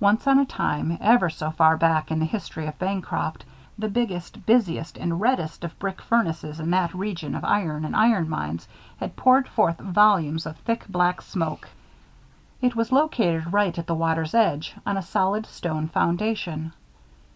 Once 0.00 0.26
on 0.26 0.40
a 0.40 0.44
time, 0.44 0.98
ever 1.00 1.30
so 1.30 1.52
far 1.52 1.76
back 1.76 2.10
in 2.10 2.18
the 2.18 2.24
history 2.24 2.66
of 2.66 2.76
Bancroft, 2.80 3.44
the 3.78 3.88
biggest, 3.88 4.44
busiest, 4.44 4.98
and 4.98 5.20
reddest 5.20 5.62
of 5.62 5.78
brick 5.78 6.02
furnaces, 6.02 6.58
in 6.58 6.72
that 6.72 6.92
region 6.92 7.36
of 7.36 7.44
iron 7.44 7.84
and 7.84 7.94
iron 7.94 8.28
mines, 8.28 8.66
had 8.96 9.14
poured 9.14 9.46
forth 9.46 9.78
volumes 9.78 10.46
of 10.46 10.56
thick 10.56 10.84
black 10.88 11.22
smoke. 11.22 11.68
It 12.60 12.74
was 12.74 12.90
located 12.90 13.52
right 13.52 13.78
at 13.78 13.86
the 13.86 13.94
water's 13.94 14.34
edge, 14.34 14.74
on 14.84 14.96
a 14.96 15.00
solid 15.02 15.46
stone 15.46 15.86
foundation. 15.86 16.72